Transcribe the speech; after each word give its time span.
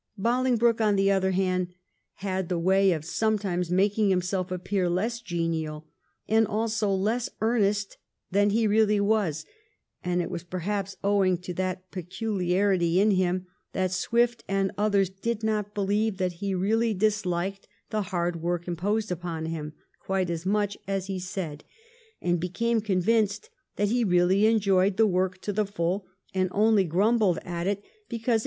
Boling 0.17 0.57
broke, 0.57 0.81
on 0.81 0.95
the 0.95 1.11
other 1.11 1.29
hand, 1.29 1.67
had 2.15 2.49
the 2.49 2.57
way 2.57 2.91
of 2.91 3.05
sometimes 3.05 3.69
making 3.69 4.09
himself 4.09 4.49
appear 4.49 4.89
less 4.89 5.19
genial 5.21 5.85
and 6.27 6.47
also 6.47 6.89
less 6.89 7.29
earnest 7.39 7.97
than 8.31 8.49
he 8.49 8.65
really 8.65 8.99
was, 8.99 9.45
and 10.03 10.19
it 10.19 10.31
was 10.31 10.41
perhaps 10.43 10.97
owing 11.03 11.37
to 11.37 11.53
that 11.53 11.91
peculiarity 11.91 12.99
in 12.99 13.11
him 13.11 13.45
that 13.73 13.91
Swift 13.91 14.43
and 14.47 14.71
others 14.75 15.07
did 15.07 15.43
not 15.43 15.75
believe 15.75 16.17
that 16.17 16.31
he 16.41 16.55
really 16.55 16.95
disliked 16.95 17.67
the 17.91 18.01
hard 18.01 18.41
work 18.41 18.67
imposed 18.67 19.11
upon 19.11 19.45
him 19.45 19.71
quite 20.03 20.31
as 20.31 20.47
much 20.47 20.79
as 20.87 21.05
he 21.05 21.17
said^ 21.19 21.61
and 22.19 22.39
became 22.39 22.81
convinced 22.81 23.51
that 23.75 23.89
he 23.89 24.03
really 24.03 24.47
enjoyed 24.47 24.97
the 24.97 25.05
work 25.05 25.39
to 25.41 25.53
the 25.53 25.63
full, 25.63 26.07
and 26.33 26.49
only 26.51 26.83
grumbled 26.85 27.37
at 27.45 27.67
it 27.67 27.69
because 27.69 27.69
it 27.69 27.69
1712 27.69 27.69
13 27.69 27.85
BOLINGBROKE— 27.85 28.29
ALCIBIADES. 28.33 28.39